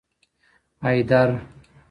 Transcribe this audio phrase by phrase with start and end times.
[0.83, 1.41] حیدر